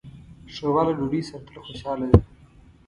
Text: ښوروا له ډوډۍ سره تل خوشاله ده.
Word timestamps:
ښوروا 0.53 0.81
له 0.87 0.93
ډوډۍ 0.97 1.21
سره 1.29 1.41
تل 1.47 1.55
خوشاله 1.65 2.05
ده. 2.11 2.19